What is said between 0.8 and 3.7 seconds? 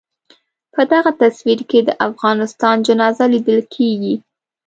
دغه تصویر کې د افغانستان جنازه لیدل